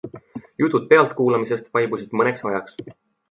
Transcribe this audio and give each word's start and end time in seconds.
Jutud 0.63 0.87
pealtkuulamisest 0.93 1.71
vaibusid 1.77 2.17
mõneks 2.23 2.47
ajaks. 2.53 2.81